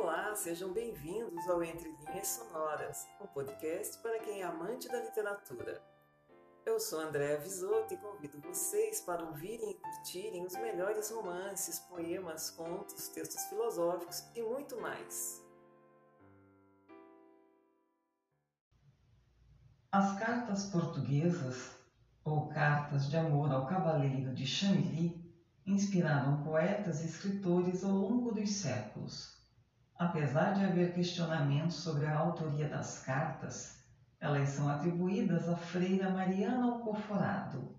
Olá, 0.00 0.32
sejam 0.36 0.72
bem-vindos 0.72 1.48
ao 1.48 1.60
Entre 1.60 1.90
Linhas 1.90 2.28
Sonoras, 2.28 3.04
um 3.20 3.26
podcast 3.26 3.98
para 3.98 4.20
quem 4.20 4.42
é 4.42 4.44
amante 4.44 4.86
da 4.86 5.02
literatura. 5.02 5.82
Eu 6.64 6.78
sou 6.78 7.00
Andréa 7.00 7.36
Visoto 7.40 7.92
e 7.92 7.96
convido 7.96 8.40
vocês 8.40 9.00
para 9.00 9.24
ouvirem 9.24 9.72
e 9.72 9.74
curtirem 9.74 10.46
os 10.46 10.52
melhores 10.52 11.10
romances, 11.10 11.80
poemas, 11.80 12.48
contos, 12.48 13.08
textos 13.08 13.42
filosóficos 13.46 14.22
e 14.36 14.42
muito 14.42 14.80
mais. 14.80 15.44
As 19.90 20.16
cartas 20.20 20.66
portuguesas, 20.66 21.72
ou 22.22 22.48
cartas 22.50 23.10
de 23.10 23.16
amor 23.16 23.50
ao 23.50 23.66
cavaleiro 23.66 24.32
de 24.32 24.46
Chamilly, 24.46 25.28
inspiraram 25.66 26.44
poetas 26.44 27.02
e 27.02 27.06
escritores 27.06 27.82
ao 27.82 27.90
longo 27.90 28.30
dos 28.30 28.48
séculos. 28.52 29.37
Apesar 29.98 30.54
de 30.54 30.64
haver 30.64 30.94
questionamentos 30.94 31.78
sobre 31.78 32.06
a 32.06 32.16
autoria 32.16 32.68
das 32.68 33.00
cartas, 33.00 33.78
elas 34.20 34.50
são 34.50 34.68
atribuídas 34.68 35.48
à 35.48 35.56
freira 35.56 36.08
Mariana 36.08 36.66
Alcoforado. 36.66 37.74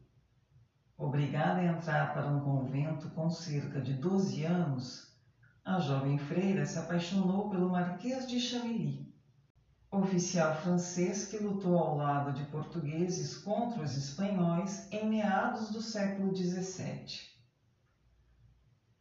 Obrigada 0.97 1.61
a 1.61 1.63
entrar 1.63 2.13
para 2.13 2.27
um 2.27 2.41
convento 2.41 3.08
com 3.11 3.30
cerca 3.30 3.80
de 3.80 3.94
12 3.94 4.44
anos, 4.44 5.13
a 5.63 5.80
jovem 5.80 6.17
freira 6.17 6.66
se 6.66 6.77
apaixonou 6.77 7.49
pelo 7.49 7.70
Marquês 7.70 8.27
de 8.27 8.38
Chamilly, 8.38 9.16
oficial 9.89 10.53
francês 10.58 11.25
que 11.25 11.38
lutou 11.38 11.77
ao 11.77 11.95
lado 11.95 12.33
de 12.33 12.44
portugueses 12.52 13.38
contra 13.38 13.81
os 13.81 13.95
espanhóis 13.95 14.91
em 14.91 15.08
meados 15.08 15.70
do 15.70 15.81
século 15.81 16.36
XVII. 16.36 17.30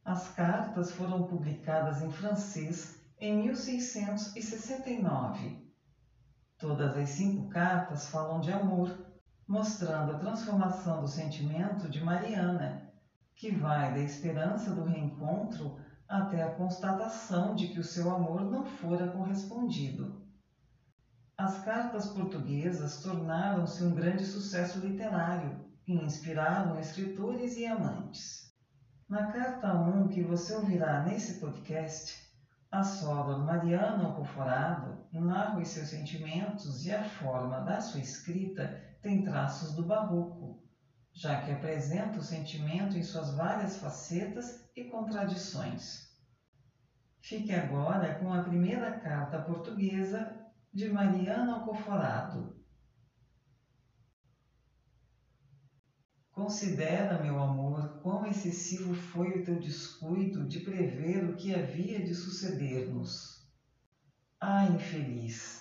As 0.05 0.29
cartas 0.29 0.93
foram 0.93 1.24
publicadas 1.24 2.01
em 2.01 2.12
francês 2.12 2.98
em 3.21 3.43
1669. 3.43 5.69
Todas 6.57 6.97
as 6.97 7.09
cinco 7.11 7.49
cartas 7.49 8.09
falam 8.09 8.41
de 8.41 8.52
amor, 8.52 8.97
mostrando 9.47 10.13
a 10.13 10.19
transformação 10.19 11.01
do 11.01 11.09
sentimento 11.09 11.88
de 11.88 12.02
Mariana, 12.02 12.93
que 13.35 13.51
vai 13.51 13.93
da 13.93 14.01
esperança 14.01 14.75
do 14.75 14.85
reencontro 14.85 15.79
até 16.09 16.43
a 16.43 16.55
constatação 16.55 17.55
de 17.55 17.69
que 17.69 17.80
o 17.80 17.85
seu 17.85 18.10
amor 18.15 18.45
não 18.45 18.65
fora 18.65 19.09
correspondido. 19.09 20.27
As 21.37 21.63
cartas 21.65 22.07
portuguesas 22.09 23.01
tornaram-se 23.01 23.85
um 23.85 23.95
grande 23.95 24.25
sucesso 24.25 24.79
literário 24.80 25.65
e 25.87 25.95
inspiraram 25.95 26.79
escritores 26.79 27.57
e 27.57 27.66
amantes. 27.66 28.53
Na 29.09 29.32
carta 29.32 29.73
1 29.73 30.09
que 30.09 30.23
você 30.23 30.55
ouvirá 30.55 31.05
nesse 31.05 31.41
podcast, 31.41 32.27
a 32.71 32.83
sogra 32.83 33.38
Mariana 33.38 34.09
Alcoforado 34.09 35.07
narra 35.11 35.59
os 35.59 35.69
seus 35.69 35.88
sentimentos 35.88 36.85
e 36.85 36.93
a 36.93 37.02
forma 37.02 37.60
da 37.60 37.80
sua 37.80 38.01
escrita 38.01 38.97
tem 39.01 39.25
traços 39.25 39.75
do 39.75 39.87
barroco, 39.87 40.63
já 41.13 41.41
que 41.41 41.51
apresenta 41.51 42.19
o 42.19 42.23
sentimento 42.23 42.99
em 42.99 43.02
suas 43.02 43.35
várias 43.35 43.79
facetas 43.79 44.69
e 44.77 44.85
contradições. 44.85 46.09
Fique 47.23 47.55
agora 47.55 48.16
com 48.16 48.33
a 48.33 48.43
primeira 48.43 49.01
carta 49.01 49.41
portuguesa 49.41 50.37
de 50.73 50.91
Mariana 50.91 51.55
Alcoforado. 51.55 52.57
Considera, 56.39 57.21
meu 57.21 57.43
amor, 57.43 58.01
quão 58.01 58.25
excessivo 58.25 58.95
foi 58.95 59.41
o 59.41 59.45
teu 59.45 59.59
descuido 59.59 60.47
de 60.47 60.61
prever 60.61 61.25
o 61.25 61.37
que 61.37 61.53
havia 61.53 62.01
de 62.01 62.15
suceder-nos. 62.15 63.45
Ah, 64.41 64.65
infeliz! 64.65 65.61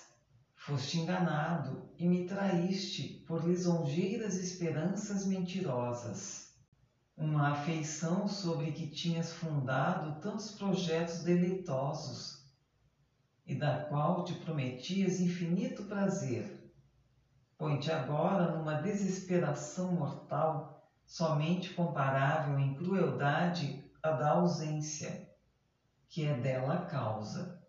Foste 0.54 1.00
enganado 1.00 1.92
e 1.98 2.06
me 2.06 2.28
traíste 2.28 3.24
por 3.26 3.44
lisonjeiras 3.44 4.36
esperanças 4.36 5.26
mentirosas. 5.26 6.54
Uma 7.16 7.50
afeição 7.50 8.28
sobre 8.28 8.70
que 8.70 8.86
tinhas 8.86 9.32
fundado 9.32 10.20
tantos 10.20 10.52
projetos 10.52 11.24
deleitosos 11.24 12.38
e 13.44 13.58
da 13.58 13.88
qual 13.88 14.24
te 14.24 14.32
prometias 14.32 15.18
infinito 15.18 15.82
prazer 15.88 16.57
põe-te 17.58 17.90
agora 17.90 18.52
numa 18.52 18.74
desesperação 18.74 19.90
mortal, 19.92 20.88
somente 21.04 21.74
comparável 21.74 22.56
em 22.56 22.72
crueldade 22.76 23.84
à 24.00 24.12
da 24.12 24.30
ausência, 24.30 25.28
que 26.08 26.24
é 26.24 26.34
dela 26.34 26.74
a 26.74 26.86
causa. 26.86 27.60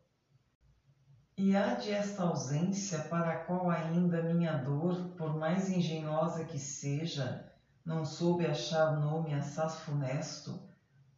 E 1.36 1.56
há 1.56 1.74
de 1.74 1.92
esta 1.92 2.22
ausência 2.22 3.00
para 3.00 3.32
a 3.32 3.46
qual 3.46 3.68
ainda 3.68 4.22
minha 4.22 4.54
dor, 4.58 5.16
por 5.18 5.36
mais 5.36 5.72
engenhosa 5.72 6.46
que 6.46 6.60
seja, 6.60 7.52
não 7.84 8.06
soube 8.06 8.46
achar 8.46 8.92
nome 8.92 9.34
assaz 9.34 9.80
funesto, 9.80 10.62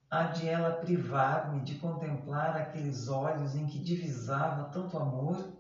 há 0.10 0.24
de 0.24 0.48
ela 0.48 0.72
privar-me 0.78 1.62
de 1.62 1.76
contemplar 1.76 2.56
aqueles 2.56 3.10
olhos 3.10 3.54
em 3.54 3.66
que 3.66 3.80
divisava 3.80 4.70
tanto 4.70 4.98
amor 4.98 5.58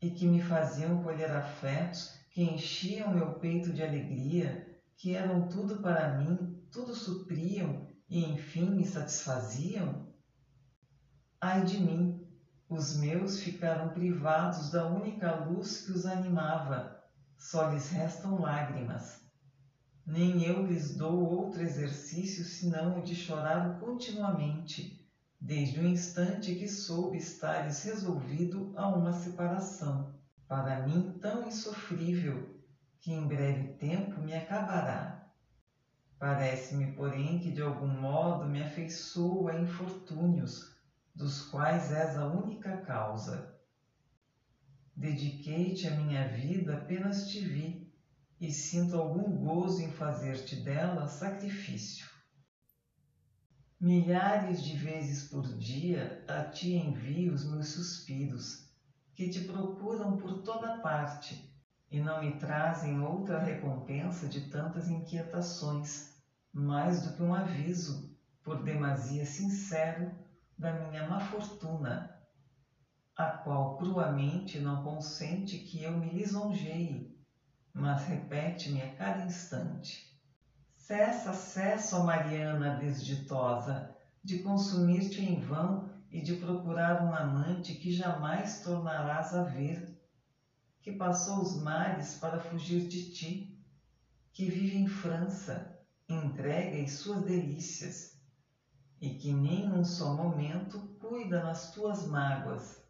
e 0.00 0.10
que 0.10 0.26
me 0.26 0.42
faziam 0.42 1.02
colher 1.02 1.30
afetos 1.30 2.19
que 2.30 2.42
enchiam 2.42 3.12
meu 3.12 3.34
peito 3.40 3.72
de 3.72 3.82
alegria, 3.82 4.80
que 4.96 5.16
eram 5.16 5.48
tudo 5.48 5.78
para 5.78 6.16
mim, 6.16 6.62
tudo 6.70 6.94
supriam 6.94 7.88
e 8.08 8.24
enfim 8.24 8.70
me 8.70 8.86
satisfaziam? 8.86 10.06
Ai 11.40 11.64
de 11.64 11.80
mim, 11.80 12.24
os 12.68 12.96
meus 12.96 13.42
ficaram 13.42 13.88
privados 13.88 14.70
da 14.70 14.86
única 14.86 15.34
luz 15.34 15.84
que 15.84 15.90
os 15.90 16.06
animava, 16.06 17.02
só 17.36 17.68
lhes 17.68 17.88
restam 17.88 18.40
lágrimas. 18.40 19.20
Nem 20.06 20.44
eu 20.44 20.64
lhes 20.64 20.96
dou 20.96 21.18
outro 21.18 21.60
exercício 21.62 22.44
senão 22.44 23.00
o 23.00 23.02
de 23.02 23.14
chorar 23.14 23.80
continuamente, 23.80 25.04
desde 25.40 25.80
o 25.80 25.86
instante 25.86 26.54
que 26.54 26.68
soube 26.68 27.16
estares 27.18 27.82
resolvido 27.82 28.72
a 28.76 28.86
uma 28.86 29.12
separação 29.12 30.19
para 30.50 30.84
mim 30.84 31.16
tão 31.20 31.46
insofrível 31.46 32.60
que 32.98 33.12
em 33.12 33.24
breve 33.28 33.74
tempo 33.74 34.20
me 34.20 34.34
acabará. 34.34 35.30
Parece-me, 36.18 36.92
porém, 36.92 37.38
que 37.38 37.52
de 37.52 37.62
algum 37.62 37.86
modo 37.86 38.48
me 38.48 38.60
afeiçoo 38.60 39.46
a 39.46 39.60
infortúnios, 39.60 40.74
dos 41.14 41.40
quais 41.40 41.92
és 41.92 42.18
a 42.18 42.26
única 42.26 42.78
causa. 42.78 43.56
Dediquei-te 44.96 45.86
a 45.86 45.92
minha 45.92 46.26
vida 46.26 46.78
apenas 46.78 47.28
te 47.28 47.44
vi, 47.44 47.88
e 48.40 48.50
sinto 48.50 48.96
algum 48.96 49.36
gozo 49.36 49.80
em 49.80 49.92
fazer-te 49.92 50.56
dela 50.56 51.06
sacrifício. 51.06 52.10
Milhares 53.78 54.64
de 54.64 54.76
vezes 54.76 55.28
por 55.28 55.46
dia 55.56 56.24
a 56.26 56.42
ti 56.42 56.74
envio 56.74 57.34
os 57.34 57.48
meus 57.48 57.68
suspiros, 57.68 58.68
que 59.20 59.28
te 59.28 59.40
procuram 59.40 60.16
por 60.16 60.38
toda 60.38 60.78
parte 60.78 61.54
e 61.90 62.00
não 62.00 62.22
me 62.22 62.38
trazem 62.38 63.00
outra 63.00 63.38
recompensa 63.38 64.26
de 64.26 64.48
tantas 64.48 64.88
inquietações, 64.88 66.18
mais 66.50 67.02
do 67.02 67.14
que 67.14 67.22
um 67.22 67.34
aviso, 67.34 68.16
por 68.42 68.62
demasia 68.62 69.26
sincero, 69.26 70.10
da 70.56 70.72
minha 70.72 71.06
má 71.06 71.20
fortuna, 71.20 72.18
a 73.14 73.26
qual 73.26 73.76
cruamente 73.76 74.58
não 74.58 74.82
consente 74.82 75.58
que 75.58 75.84
eu 75.84 75.98
me 75.98 76.14
lisonjeie, 76.14 77.14
mas 77.74 78.06
repete-me 78.06 78.80
a 78.80 78.94
cada 78.94 79.22
instante. 79.22 80.18
Cessa, 80.78 81.34
cessa, 81.34 81.98
ó 81.98 82.04
Mariana 82.04 82.78
desditosa, 82.78 83.94
de 84.24 84.38
consumir-te 84.38 85.20
em 85.20 85.38
vão 85.40 85.89
e 86.10 86.20
de 86.20 86.34
procurar 86.34 87.00
um 87.04 87.14
amante 87.14 87.74
que 87.74 87.90
jamais 87.90 88.62
tornarás 88.62 89.32
a 89.32 89.42
ver, 89.42 89.96
que 90.82 90.92
passou 90.92 91.40
os 91.40 91.54
mares 91.62 92.16
para 92.16 92.40
fugir 92.40 92.88
de 92.88 93.12
ti, 93.12 93.56
que 94.32 94.48
vive 94.48 94.76
em 94.76 94.86
França, 94.86 95.78
entregue 96.08 96.82
às 96.82 96.92
suas 96.92 97.24
delícias, 97.24 98.18
e 99.00 99.08
que 99.08 99.32
nem 99.32 99.72
um 99.72 99.84
só 99.84 100.14
momento 100.14 100.78
cuida 100.98 101.40
nas 101.40 101.70
tuas 101.70 102.04
mágoas, 102.04 102.80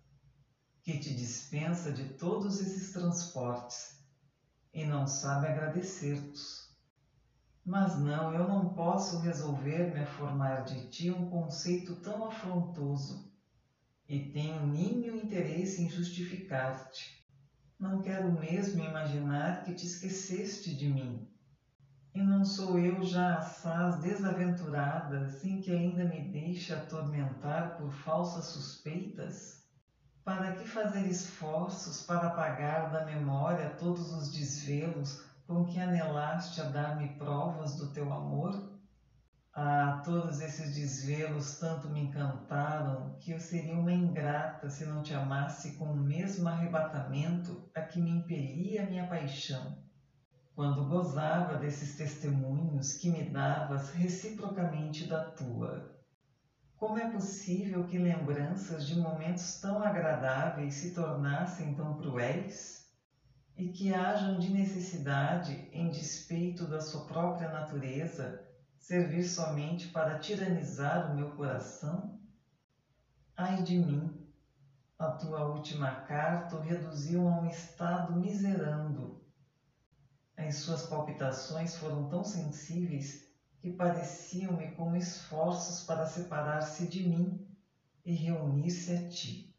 que 0.82 0.98
te 0.98 1.14
dispensa 1.14 1.92
de 1.92 2.16
todos 2.16 2.58
esses 2.58 2.90
transportes 2.90 4.00
e 4.72 4.84
não 4.84 5.06
sabe 5.06 5.46
agradecer-te. 5.46 6.59
Mas 7.64 7.98
não, 7.98 8.32
eu 8.32 8.48
não 8.48 8.70
posso 8.70 9.18
resolver-me 9.18 10.00
a 10.00 10.06
formar 10.06 10.64
de 10.64 10.88
ti 10.88 11.10
um 11.10 11.28
conceito 11.28 11.94
tão 11.96 12.24
afrontoso 12.24 13.30
e 14.08 14.30
tenho 14.30 14.66
nenhum 14.66 15.16
interesse 15.16 15.82
em 15.82 15.90
justificar-te. 15.90 17.24
Não 17.78 18.02
quero 18.02 18.32
mesmo 18.32 18.82
imaginar 18.82 19.62
que 19.62 19.74
te 19.74 19.86
esqueceste 19.86 20.74
de 20.74 20.88
mim. 20.88 21.28
E 22.12 22.20
não 22.20 22.44
sou 22.44 22.78
eu 22.78 23.04
já 23.04 23.36
assaz 23.36 24.00
desaventurada, 24.00 25.28
sem 25.28 25.60
que 25.60 25.70
ainda 25.70 26.04
me 26.04 26.28
deixe 26.28 26.72
atormentar 26.72 27.76
por 27.76 27.92
falsas 27.92 28.46
suspeitas? 28.46 29.62
Para 30.24 30.56
que 30.56 30.66
fazer 30.66 31.06
esforços 31.06 32.02
para 32.02 32.28
apagar 32.28 32.90
da 32.90 33.04
memória 33.04 33.70
todos 33.70 34.12
os 34.12 34.32
desvelos 34.32 35.22
com 35.50 35.64
que 35.64 35.80
anelaste 35.80 36.60
a 36.60 36.64
dar-me 36.64 37.18
provas 37.18 37.74
do 37.76 37.92
teu 37.92 38.12
amor? 38.12 38.72
Ah, 39.52 40.00
todos 40.04 40.40
esses 40.40 40.72
desvelos 40.72 41.58
tanto 41.58 41.90
me 41.90 41.98
encantaram 41.98 43.16
que 43.18 43.32
eu 43.32 43.40
seria 43.40 43.76
uma 43.76 43.90
ingrata 43.90 44.70
se 44.70 44.84
não 44.84 45.02
te 45.02 45.12
amasse 45.12 45.76
com 45.76 45.86
o 45.86 46.04
mesmo 46.04 46.46
arrebatamento 46.46 47.60
a 47.74 47.82
que 47.82 48.00
me 48.00 48.12
impelia 48.12 48.82
a 48.82 48.86
minha 48.86 49.08
paixão. 49.08 49.76
Quando 50.54 50.86
gozava 50.86 51.56
desses 51.56 51.96
testemunhos 51.96 52.92
que 52.92 53.10
me 53.10 53.24
davas 53.24 53.90
reciprocamente 53.90 55.04
da 55.04 55.18
tua. 55.20 55.84
Como 56.76 56.96
é 56.96 57.10
possível 57.10 57.84
que 57.84 57.98
lembranças 57.98 58.86
de 58.86 58.94
momentos 58.94 59.58
tão 59.60 59.82
agradáveis 59.82 60.76
se 60.76 60.94
tornassem 60.94 61.74
tão 61.74 61.92
cruéis? 61.92 62.89
E 63.60 63.68
que 63.72 63.92
hajam 63.92 64.38
de 64.38 64.48
necessidade, 64.48 65.68
em 65.70 65.90
despeito 65.90 66.66
da 66.66 66.80
sua 66.80 67.04
própria 67.04 67.46
natureza, 67.46 68.42
servir 68.78 69.22
somente 69.22 69.86
para 69.90 70.18
tiranizar 70.18 71.12
o 71.12 71.14
meu 71.14 71.28
coração? 71.34 72.18
Ai 73.36 73.62
de 73.62 73.76
mim! 73.76 74.26
A 74.98 75.10
tua 75.10 75.42
última 75.42 75.92
carta 76.06 76.56
o 76.56 76.58
reduziu 76.58 77.28
a 77.28 77.38
um 77.38 77.44
estado 77.50 78.14
miserando. 78.14 79.20
As 80.38 80.54
suas 80.54 80.88
palpitações 80.88 81.76
foram 81.76 82.08
tão 82.08 82.24
sensíveis 82.24 83.28
que 83.60 83.68
pareciam-me 83.68 84.72
como 84.72 84.96
esforços 84.96 85.82
para 85.82 86.06
separar-se 86.06 86.88
de 86.88 87.02
mim 87.02 87.38
e 88.06 88.10
reunir-se 88.10 88.90
a 88.90 88.96
ti. 89.10 89.49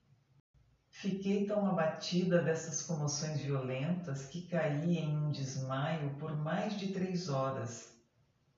Fiquei 0.91 1.47
tão 1.47 1.65
abatida 1.65 2.43
dessas 2.43 2.81
comoções 2.83 3.39
violentas 3.39 4.27
que 4.27 4.47
caí 4.47 4.97
em 4.97 5.17
um 5.17 5.31
desmaio 5.31 6.15
por 6.17 6.35
mais 6.37 6.77
de 6.77 6.93
três 6.93 7.29
horas 7.29 7.91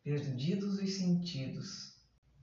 perdidos 0.04 0.80
os 0.80 0.98
sentidos. 0.98 1.94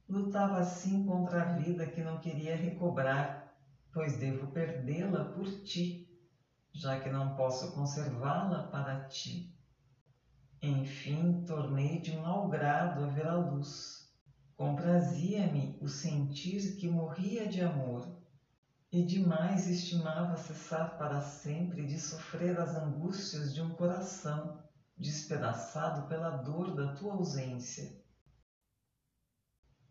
Lutava 0.08 0.58
assim 0.58 1.04
contra 1.04 1.42
a 1.42 1.54
vida 1.56 1.86
que 1.86 2.02
não 2.02 2.18
queria 2.18 2.56
recobrar, 2.56 3.54
pois 3.92 4.16
devo 4.16 4.50
perdê-la 4.50 5.26
por 5.26 5.46
ti, 5.62 6.08
já 6.72 6.98
que 6.98 7.10
não 7.10 7.34
posso 7.36 7.74
conservá-la 7.74 8.70
para 8.70 9.06
ti. 9.08 9.54
Enfim, 10.62 11.44
tornei 11.44 12.00
de 12.00 12.16
mau 12.16 12.48
grado 12.48 13.04
a 13.04 13.06
ver 13.08 13.26
a 13.26 13.36
luz. 13.36 14.10
Comprazia-me 14.56 15.76
o 15.80 15.88
sentir 15.88 16.76
que 16.76 16.88
morria 16.88 17.46
de 17.46 17.60
amor, 17.60 18.08
e 18.92 19.04
demais 19.04 19.68
estimava 19.68 20.36
cessar 20.36 20.98
para 20.98 21.20
sempre 21.20 21.86
de 21.86 21.98
sofrer 21.98 22.58
as 22.58 22.74
angústias 22.74 23.54
de 23.54 23.62
um 23.62 23.70
coração 23.70 24.58
despedaçado 24.96 26.08
pela 26.08 26.38
dor 26.38 26.74
da 26.74 26.92
tua 26.94 27.12
ausência. 27.12 28.00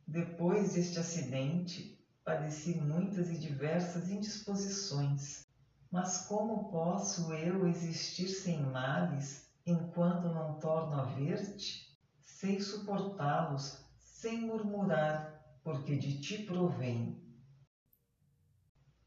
Depois 0.05 0.73
deste 0.73 0.99
acidente, 0.99 1.97
padeci 2.25 2.75
muitas 2.75 3.29
e 3.29 3.39
diversas 3.39 4.09
indisposições. 4.09 5.47
Mas 5.89 6.27
como 6.27 6.69
posso 6.69 7.31
eu 7.33 7.65
existir 7.65 8.27
sem 8.27 8.61
males 8.61 9.49
enquanto 9.65 10.27
não 10.27 10.59
torno 10.59 10.99
a 10.99 11.03
ver-te? 11.03 11.87
Sei 12.19 12.59
suportá-los 12.59 13.81
sem 13.97 14.45
murmurar, 14.45 15.57
porque 15.63 15.95
de 15.95 16.19
ti 16.19 16.43
provém. 16.45 17.28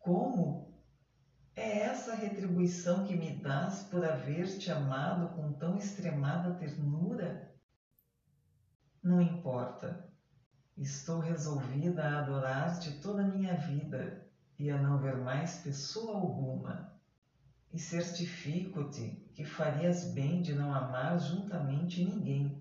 Como 0.03 0.61
é 1.57 1.79
essa 1.79 2.13
retribuição 2.13 3.05
que 3.05 3.15
me 3.15 3.31
dás 3.31 3.81
por 3.81 4.05
haver-te 4.05 4.69
amado 4.69 5.29
com 5.29 5.53
tão 5.53 5.77
extremada 5.77 6.51
ternura? 6.51 7.41
Não 9.01 9.21
importa. 9.21 9.97
Estou 10.77 11.21
resolvida 11.21 12.05
a 12.05 12.17
adorar-te 12.17 12.91
toda 12.91 13.23
a 13.23 13.25
minha 13.25 13.55
vida 13.55 14.13
e 14.59 14.73
a 14.73 14.77
não 14.77 14.99
ver 14.99 15.17
mais 15.17 15.57
pessoa 15.57 16.15
alguma. 16.15 16.85
E 17.73 17.79
certifico-te 17.79 19.17
que 19.37 19.45
farias 19.45 20.03
bem 20.03 20.43
de 20.43 20.53
não 20.53 20.75
amar 20.75 21.17
juntamente 21.17 22.03
ninguém. 22.03 22.59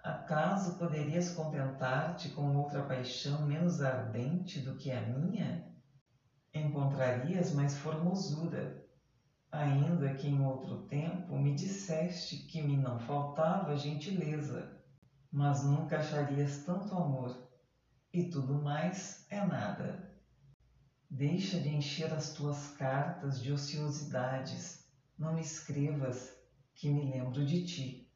Acaso 0.00 0.76
poderias 0.76 1.28
contentar-te 1.28 2.30
com 2.30 2.54
outra 2.54 2.84
paixão 2.84 3.42
menos 3.42 3.80
ardente 3.80 4.60
do 4.60 4.72
que 4.72 4.92
a 4.92 5.00
minha? 5.02 5.60
Encontrarias 7.02 7.50
mais 7.50 7.76
formosura, 7.78 8.86
ainda 9.50 10.14
que 10.14 10.28
em 10.28 10.40
outro 10.46 10.86
tempo 10.86 11.36
me 11.36 11.52
disseste 11.52 12.38
que 12.46 12.62
me 12.62 12.76
não 12.76 13.00
faltava 13.00 13.76
gentileza, 13.76 14.80
mas 15.30 15.64
nunca 15.64 15.98
acharias 15.98 16.64
tanto 16.64 16.94
amor, 16.94 17.36
e 18.12 18.30
tudo 18.30 18.54
mais 18.62 19.26
é 19.30 19.44
nada. 19.44 20.12
Deixa 21.10 21.58
de 21.58 21.70
encher 21.70 22.12
as 22.12 22.32
tuas 22.32 22.68
cartas 22.68 23.42
de 23.42 23.50
ociosidades, 23.50 24.86
não 25.18 25.34
me 25.34 25.40
escrevas, 25.40 26.32
que 26.74 26.88
me 26.88 27.10
lembro 27.10 27.44
de 27.44 27.64
ti. 27.64 28.08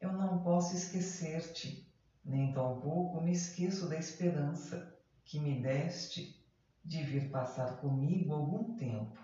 Eu 0.00 0.12
não 0.12 0.42
posso 0.42 0.74
esquecer-te, 0.74 1.92
nem 2.24 2.52
tampouco 2.52 3.20
me 3.20 3.32
esqueço 3.32 3.88
da 3.88 3.96
esperança 3.96 4.96
que 5.24 5.40
me 5.40 5.60
deste 5.60 6.41
de 6.84 7.02
vir 7.02 7.30
passar 7.30 7.76
comigo 7.76 8.34
algum 8.34 8.76
tempo. 8.76 9.18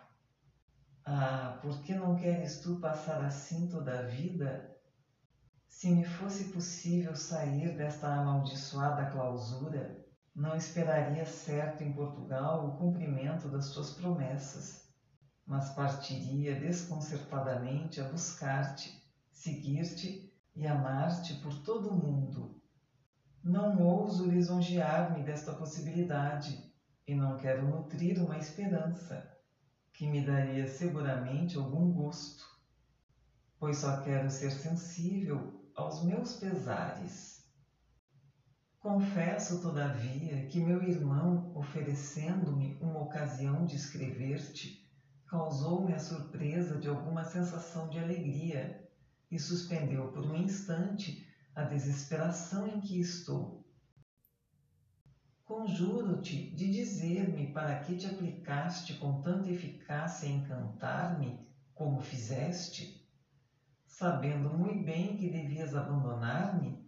Ah, 1.04 1.58
por 1.62 1.82
que 1.82 1.94
não 1.94 2.14
queres 2.14 2.60
tu 2.60 2.76
passar 2.76 3.24
assim 3.24 3.68
toda 3.68 3.98
a 3.98 4.02
vida? 4.02 4.76
Se 5.66 5.90
me 5.90 6.04
fosse 6.04 6.52
possível 6.52 7.16
sair 7.16 7.76
desta 7.76 8.08
amaldiçoada 8.08 9.10
clausura, 9.10 10.04
não 10.34 10.54
esperaria 10.54 11.26
certo 11.26 11.82
em 11.82 11.92
Portugal 11.92 12.68
o 12.68 12.78
cumprimento 12.78 13.48
das 13.48 13.70
tuas 13.70 13.90
promessas, 13.90 14.92
mas 15.46 15.70
partiria 15.70 16.54
desconcertadamente 16.54 18.00
a 18.00 18.04
buscar-te, 18.04 19.02
seguir-te 19.32 20.32
e 20.54 20.66
amar-te 20.66 21.34
por 21.34 21.54
todo 21.64 21.88
o 21.90 21.96
mundo. 21.96 22.60
Não 23.42 23.82
ouso 23.82 24.26
lisonjear-me 24.26 25.22
desta 25.22 25.52
possibilidade 25.52 26.67
e 27.08 27.14
não 27.14 27.38
quero 27.38 27.66
nutrir 27.66 28.22
uma 28.22 28.36
esperança 28.36 29.26
que 29.94 30.06
me 30.06 30.22
daria 30.22 30.68
seguramente 30.68 31.56
algum 31.56 31.90
gosto, 31.90 32.44
pois 33.58 33.78
só 33.78 34.02
quero 34.02 34.30
ser 34.30 34.50
sensível 34.50 35.70
aos 35.74 36.04
meus 36.04 36.34
pesares. 36.34 37.42
Confesso, 38.78 39.62
todavia, 39.62 40.46
que 40.48 40.60
meu 40.60 40.82
irmão, 40.82 41.50
oferecendo-me 41.56 42.78
uma 42.78 43.00
ocasião 43.00 43.64
de 43.64 43.74
escrever-te, 43.74 44.86
causou-me 45.26 45.94
a 45.94 45.98
surpresa 45.98 46.78
de 46.78 46.88
alguma 46.88 47.24
sensação 47.24 47.88
de 47.88 47.98
alegria 47.98 48.86
e 49.30 49.38
suspendeu 49.38 50.12
por 50.12 50.26
um 50.26 50.36
instante 50.36 51.26
a 51.54 51.64
desesperação 51.64 52.66
em 52.66 52.80
que 52.80 53.00
estou 53.00 53.67
Conjuro-te 55.48 56.46
de 56.52 56.68
dizer-me 56.68 57.46
para 57.46 57.74
que 57.74 57.96
te 57.96 58.06
aplicaste 58.06 58.92
com 58.98 59.18
tanta 59.18 59.48
eficácia 59.48 60.26
em 60.26 60.40
encantar-me, 60.40 61.42
como 61.72 62.02
fizeste, 62.02 62.94
sabendo 63.86 64.50
muito 64.50 64.84
bem 64.84 65.16
que 65.16 65.26
devias 65.26 65.74
abandonar-me? 65.74 66.78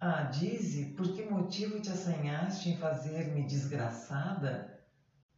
Ah, 0.00 0.22
dize, 0.22 0.86
por 0.86 1.08
que 1.08 1.22
motivo 1.22 1.78
te 1.78 1.88
assanhaste 1.88 2.68
em 2.68 2.74
fazer-me 2.74 3.44
desgraçada? 3.44 4.68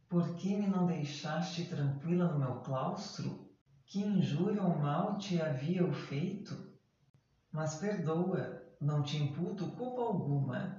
Por 0.09 0.31
que 0.31 0.55
me 0.55 0.65
não 0.65 0.83
deixaste 0.83 1.63
tranquila 1.63 2.25
no 2.25 2.39
meu 2.39 2.55
claustro? 2.55 3.39
Que 3.85 3.99
injúria 3.99 4.63
ou 4.63 4.71
mal 4.71 5.15
te 5.15 5.39
havia 5.39 5.77
eu 5.77 5.91
feito? 5.91 6.59
Mas 7.53 7.75
perdoa, 7.75 8.51
não 8.81 9.03
te 9.03 9.15
imputo 9.15 9.67
culpa 9.67 10.01
alguma 10.01 10.75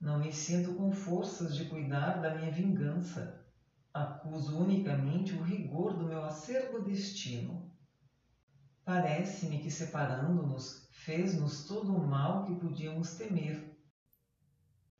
não 0.00 0.18
me 0.18 0.32
sinto 0.32 0.74
com 0.74 0.92
forças 0.92 1.56
de 1.56 1.64
cuidar 1.64 2.20
da 2.20 2.34
minha 2.34 2.50
vingança. 2.50 3.44
Acuso 3.92 4.58
unicamente 4.58 5.32
o 5.32 5.42
rigor 5.42 5.96
do 5.96 6.04
meu 6.04 6.22
acerbo 6.22 6.80
destino. 6.80 7.70
Parece-me 8.84 9.58
que 9.58 9.70
separando-nos 9.70 10.86
fez-nos 10.92 11.64
todo 11.64 11.96
o 11.96 12.06
mal 12.06 12.44
que 12.44 12.54
podíamos 12.54 13.14
temer. 13.14 13.74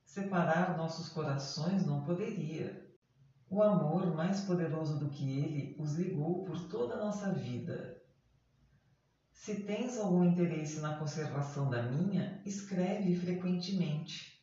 Separar 0.02 0.76
nossos 0.78 1.10
corações 1.10 1.84
não 1.84 2.02
poderia. 2.02 2.86
O 3.48 3.62
amor, 3.62 4.14
mais 4.14 4.40
poderoso 4.40 4.98
do 4.98 5.10
que 5.10 5.38
ele, 5.38 5.76
os 5.78 5.94
ligou 5.94 6.42
por 6.44 6.68
toda 6.68 6.94
a 6.94 7.04
nossa 7.04 7.32
vida. 7.32 8.02
Se 9.30 9.62
tens 9.62 9.98
algum 9.98 10.24
interesse 10.24 10.80
na 10.80 10.96
conservação 10.96 11.70
da 11.70 11.82
minha, 11.82 12.42
escreve 12.44 13.14
frequentemente. 13.14 14.35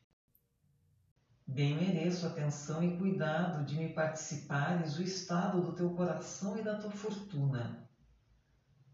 Bem 1.53 1.75
mereço 1.75 2.25
atenção 2.25 2.83
e 2.83 2.97
cuidado 2.97 3.63
de 3.63 3.75
me 3.77 3.93
participares 3.93 4.97
o 4.97 5.03
estado 5.03 5.61
do 5.61 5.73
teu 5.73 5.91
coração 5.91 6.57
e 6.57 6.63
da 6.63 6.79
tua 6.79 6.89
fortuna. 6.89 7.87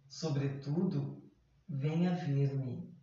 Sobretudo, 0.09 1.23
venha 1.69 2.13
ver-me. 2.13 2.93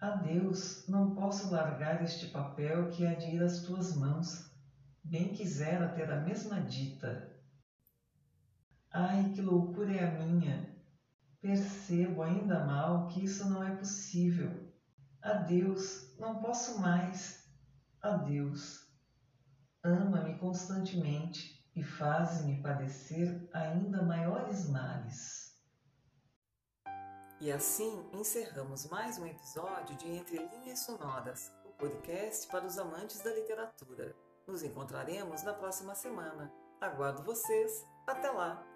Adeus, 0.00 0.88
não 0.88 1.14
posso 1.14 1.52
largar 1.52 2.02
este 2.02 2.26
papel 2.30 2.90
que 2.90 3.06
há 3.06 3.14
de 3.14 3.26
ir 3.26 3.40
às 3.40 3.60
tuas 3.60 3.94
mãos. 3.94 4.50
Bem 5.04 5.32
quisera 5.32 5.88
ter 5.90 6.10
a 6.10 6.20
mesma 6.20 6.60
dita. 6.62 7.32
Ai, 8.90 9.30
que 9.32 9.40
loucura 9.40 9.92
é 9.92 10.04
a 10.04 10.18
minha! 10.18 10.74
Percebo 11.40 12.22
ainda 12.22 12.64
mal 12.64 13.06
que 13.06 13.22
isso 13.22 13.48
não 13.48 13.62
é 13.62 13.76
possível. 13.76 14.68
Adeus, 15.22 16.12
não 16.18 16.40
posso 16.42 16.80
mais. 16.80 17.43
Adeus. 18.04 18.86
Ama-me 19.82 20.38
constantemente 20.38 21.66
e 21.74 21.82
faz-me 21.82 22.62
padecer 22.62 23.48
ainda 23.52 24.02
maiores 24.02 24.68
males. 24.68 25.58
E 27.40 27.50
assim 27.50 28.06
encerramos 28.12 28.86
mais 28.90 29.18
um 29.18 29.26
episódio 29.26 29.96
de 29.96 30.06
Entre 30.06 30.36
Linhas 30.36 30.80
Sonoras, 30.80 31.50
o 31.64 31.70
podcast 31.70 32.46
para 32.48 32.66
os 32.66 32.78
amantes 32.78 33.22
da 33.22 33.34
literatura. 33.34 34.14
Nos 34.46 34.62
encontraremos 34.62 35.42
na 35.42 35.54
próxima 35.54 35.94
semana. 35.94 36.52
Aguardo 36.82 37.22
vocês. 37.22 37.86
Até 38.06 38.30
lá! 38.30 38.73